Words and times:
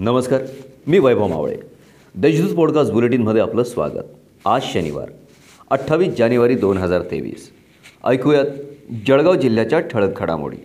नमस्कार 0.00 0.40
मी 0.86 0.98
वैभव 0.98 1.26
मावळे. 1.26 1.56
देशदूत 2.14 2.56
पॉडकास्ट 2.56 2.92
बुलेटिनमध्ये 2.92 3.42
आपलं 3.42 3.64
स्वागत. 3.64 4.04
आज 4.46 4.60
शनिवार 4.62 5.10
अठ्ठावीस 5.70 6.16
जानेवारी 6.18 6.54
दोन 6.54 6.76
हजार 6.76 7.02
तेवीस. 7.02 7.50
ऐकूयात 8.04 8.44
जळगाव 9.06 9.34
जिल्ह्याच्या 9.34 9.80
ठळक 9.80 10.20
घडामोडी. 10.20 10.56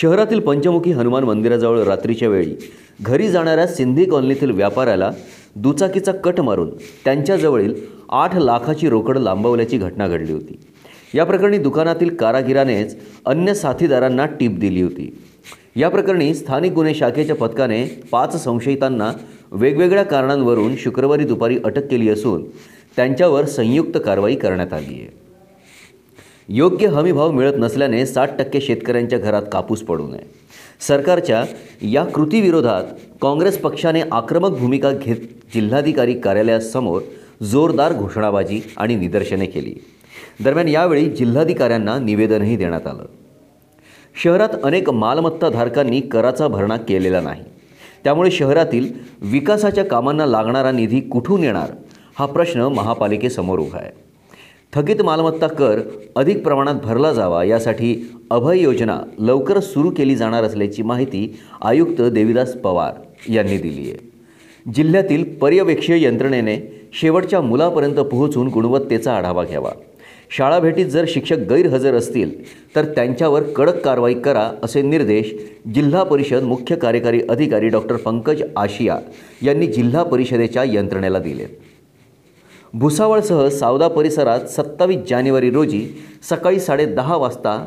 शहरातील 0.00 0.40
पंचमुखी 0.40 0.90
हनुमान 0.90 1.24
मंदिराजवळ 1.24 1.78
रात्रीच्या 1.78 2.28
वेळी 2.28 2.56
घरी 3.00 3.28
जाणाऱ्या 3.28 3.66
सिंधी 3.66 4.04
कॉलनीतील 4.04 4.50
व्यापाऱ्याला 4.50 5.10
दुचाकीचा 5.56 6.12
कट 6.12 6.40
मारून 6.40 6.70
त्यांच्याजवळील 7.04 7.74
आठ 8.08 8.36
लाखाची 8.36 8.88
रोकड 8.88 9.18
लांबवल्याची 9.18 9.78
घटना 9.78 10.08
घडली 10.08 10.32
होती. 10.32 10.60
या 11.14 11.24
प्रकरणी 11.24 11.58
दुकानातील 11.58 12.16
कारागिरानेच 12.16 12.96
अन्य 13.26 13.54
साथीदारांना 13.54 14.26
टीप 14.26 14.58
दिली 14.58 14.82
होती. 14.82 15.18
या 15.76 15.88
प्रकरणी 15.88 16.34
स्थानिक 16.34 16.72
गुन्हे 16.72 16.94
शाखेच्या 16.94 17.36
पथकाने 17.36 17.84
पाच 18.10 18.44
संशयितांना 18.44 19.12
वेगवेगळ्या 19.52 20.02
कारणांवरून 20.02 20.76
शुक्रवारी 20.76 21.24
दुपारी 21.24 21.58
अटक 21.64 21.86
केली 21.86 22.08
असून 22.08 22.44
त्यांच्यावर 22.96 23.44
संयुक्त 23.44 23.98
कारवाई 24.04 24.34
करण्यात 24.34 24.72
आली 24.72 24.94
आहे. 24.94 25.08
योग्य 26.48 26.86
हमीभाव 26.86 27.30
मिळत 27.30 27.52
नसल्याने 27.58 28.06
साठ 28.06 28.38
टक्के 28.38 28.60
शेतकऱ्यांच्या 28.60 29.18
घरात 29.18 29.42
कापूस 29.52 29.82
पडू 29.82 30.06
नये. 30.06 30.30
सरकारच्या 30.80 31.44
या 31.82 32.04
कृतीविरोधात 32.04 32.84
काँग्रेस 33.22 33.58
पक्षाने 33.58 34.00
आक्रमक 34.12 34.58
भूमिका 34.58 34.90
घेत 34.90 35.16
जिल्हाधिकारी 35.54 36.14
कार्यालयासमोर 36.14 37.02
जोरदार 37.44 37.92
घोषणाबाजी 37.92 38.60
आणि 38.76 38.96
निदर्शने 38.96 39.46
केली. 39.46 39.74
दरम्यान 40.44 40.68
यावेळी 40.68 41.04
जिल्हाधिकाऱ्यांना 41.04 41.98
निवेदनही 41.98 42.56
देण्यात 42.56 42.86
आलं. 42.86 43.04
शहरात 44.22 44.48
अनेक 44.64 44.90
मालमत्ताधारकांनी 44.90 46.00
कराचा 46.00 46.48
भरणा 46.48 46.76
केलेला 46.76 47.20
नाही. 47.20 47.42
त्यामुळे 48.04 48.30
शहरातील 48.30 48.92
विकासाच्या 49.22 49.84
कामांना 49.84 50.26
लागणारा 50.26 50.72
निधी 50.72 51.00
कुठून 51.00 51.44
येणार 51.44 51.70
हा 52.18 52.26
प्रश्न 52.26 52.60
महापालिकेसमोर 52.60 53.58
उभा 53.58 53.78
आहे. 53.78 53.90
थकीत 54.72 55.02
मालमत्ता 55.02 55.46
कर 55.46 55.80
अधिक 56.16 56.42
प्रमाणात 56.42 56.74
भरला 56.74 57.12
जावा 57.12 57.44
यासाठी 57.44 58.10
अभय 58.30 58.60
योजना 58.60 59.00
लवकरच 59.18 59.72
सुरू 59.72 59.90
केली 59.90 60.16
जाणार 60.16 60.44
असल्याची 60.44 60.82
माहिती 60.82 61.38
आयुक्त 61.62 62.02
देविदास 62.02 62.52
पवार 62.52 62.92
यांनी 63.28 63.58
दिली 63.58 63.90
आहे. 63.90 64.12
जिल्ह्यातील 64.74 65.38
पर्यवेक्षीय 65.38 66.04
यंत्रणेने 66.04 66.88
शेवटच्या 67.00 67.40
मुलापर्यंत 67.40 67.94
पोहोचून 67.94 68.48
गुणवत्तेचा 68.48 69.14
आढावा 69.14 69.44
घ्यावा. 69.44 69.70
शाळा 70.30 70.58
भेटीत 70.58 70.86
जर 70.86 71.04
शिक्षक 71.08 71.38
गैरहजर 71.50 71.94
असतील 71.94 72.32
तर 72.76 72.84
त्यांच्यावर 72.84 73.42
कडक 73.56 73.80
कारवाई 73.84 74.14
करा 74.14 74.50
असे 74.62 74.82
निर्देश 74.82 75.32
जिल्हा 75.74 76.02
परिषद 76.02 76.42
मुख्य 76.42 76.76
कार्यकारी 76.76 77.20
अधिकारी 77.28 77.68
डॉक्टर 77.68 77.96
पंकज 77.96 78.42
आशिया 78.56 78.98
यांनी 79.42 79.66
जिल्हा 79.66 80.02
परिषदेच्या 80.02 80.64
यंत्रणेला 80.64 81.18
दिलेत 81.18 81.48
भुसावळसह 82.74 83.48
सावदा 83.48 83.88
परिसरात 83.88 84.46
सत्तावीस 84.50 84.98
जानेवारी 85.08 85.50
रोजी 85.50 85.86
सकाळी 86.30 86.60
साडेदहा 86.60 87.16
वाजता 87.16 87.58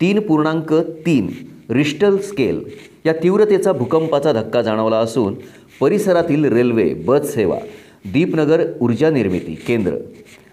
तीन 0.00 0.20
पूर्णांक 0.20 0.72
तीन 1.06 1.28
रिस्टल 1.70 2.16
स्केल 2.20 2.62
या 3.06 3.12
तीव्रतेचा 3.12 3.72
भूकंपाचा 3.72 4.32
धक्का 4.32 4.62
जाणवला 4.62 4.96
असून 4.96 5.34
परिसरातील 5.80 6.44
रेल्वे 6.44 6.92
बस 7.06 7.32
सेवा 7.34 7.58
दीपनगर 8.04 8.64
ऊर्जा 8.80 9.10
निर्मिती 9.10 9.54
केंद्र 9.66 9.96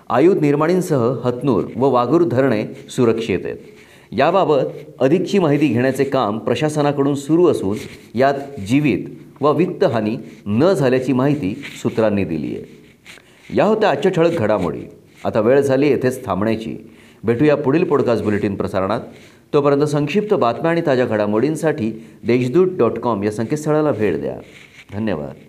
आयुध 0.10 0.38
निर्माणींसह 0.38 1.16
हतनूर 1.24 1.64
व 1.76 1.90
वाघूर 1.90 2.24
धरणे 2.24 2.66
सुरक्षित 2.90 3.40
आहेत. 3.44 3.58
याबाबत 4.12 4.62
अधिकची 5.00 5.40
माहिती 5.40 5.68
घेण्याचे 5.68 6.04
काम 6.04 6.38
प्रशासनाकडून 6.38 7.16
सुरू 7.16 7.48
असून 7.48 7.78
यात 8.16 8.60
जीवित 8.60 9.06
व 9.42 9.54
वित्तहानी 9.54 10.18
न 10.46 10.74
झाल्याची 10.74 11.14
माहिती 11.14 11.64
सूत्रांनी 11.84 12.24
दिली 12.24 12.48
आहे. 12.48 12.66
या 13.56 13.66
होत्या 13.66 13.90
आजच्या 13.90 14.12
ठळक 14.12 14.32
घडामोडी. 14.40 14.82
आता 15.26 15.40
वेळ 15.40 15.62
झाली 15.62 15.88
येथेच 15.88 16.26
थांबण्याची. 16.26 16.90
भेटूया 17.24 17.56
पुढील 17.56 17.84
पॉडकास्ट 17.84 18.24
बुलेटिन 18.24 18.56
प्रसारणात. 18.56 19.02
तोपर्यंत 19.54 19.82
संक्षिप्त 19.82 20.34
बातम्या 20.34 20.72
आणि 20.72 20.82
ताज्या 20.86 21.06
घडामोडींसाठी 21.06 22.06
देशदूत 22.28 22.68
डॉट 22.78 23.00
कॉम 23.00 23.24
या 23.24 23.32
संकेतस्थळाला 23.32 23.92
भेट 23.92 24.22
द्या. 24.22 24.36
धन्यवाद. 24.94 25.49